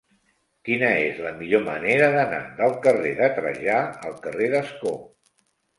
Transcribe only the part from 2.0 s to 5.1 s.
d'anar del carrer de Trajà al carrer d'Ascó?